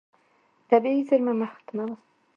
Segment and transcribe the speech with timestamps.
[0.69, 1.95] طبیعي زیرمه مه ختموه.